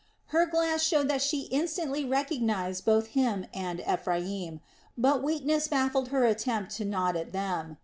Her 0.29 0.47
glance 0.47 0.81
showed 0.81 1.09
that 1.09 1.21
she 1.21 1.41
instantly 1.51 2.03
recognized 2.05 2.85
both 2.85 3.09
him 3.13 3.45
and 3.53 3.81
Ephraim, 3.81 4.59
but 4.97 5.21
weakness 5.21 5.67
baffled 5.67 6.07
her 6.07 6.25
attempt 6.25 6.71
to 6.77 6.85
nod 6.85 7.11
to 7.11 7.25
them. 7.25 7.77